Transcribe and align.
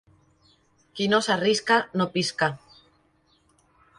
Qui 0.99 1.07
no 1.11 1.19
s'arrisca 1.25 1.77
no 2.01 2.09
pisca. 2.17 2.51